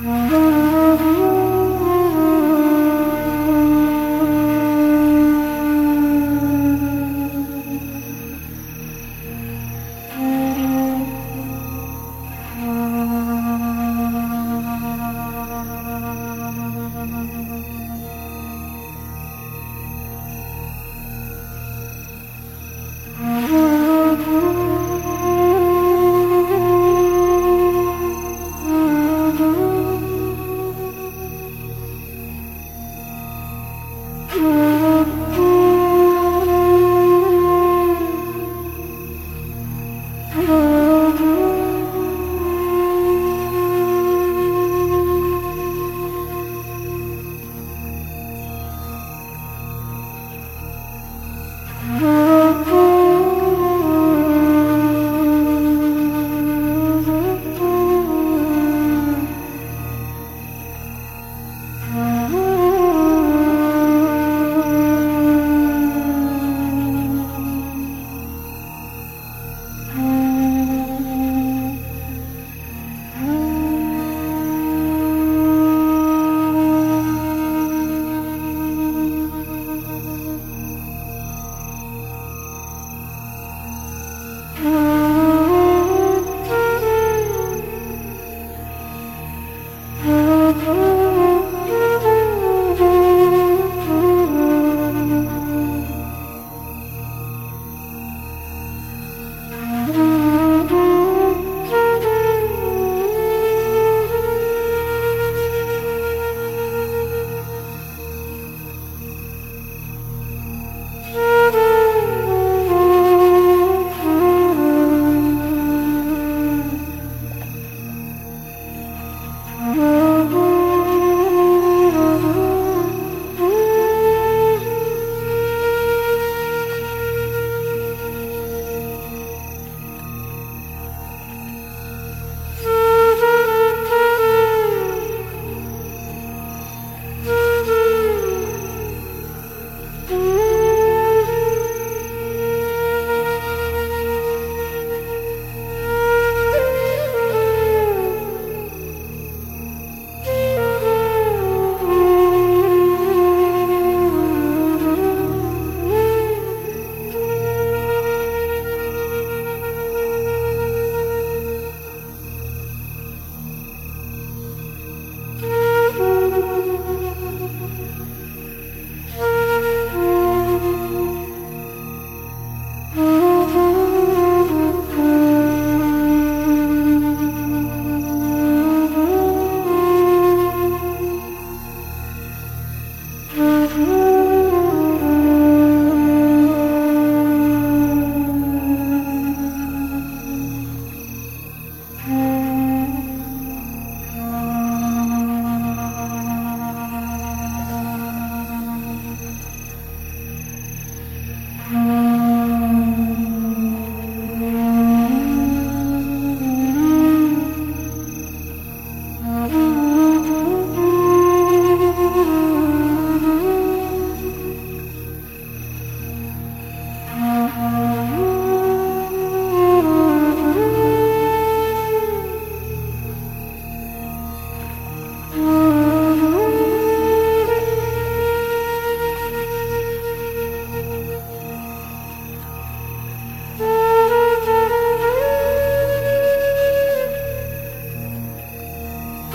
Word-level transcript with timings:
Mm-hmm. 0.00 0.47
Mm-hmm. 34.38 34.64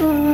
Mm-hmm. 0.03 0.32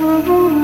Oh. 0.00 0.57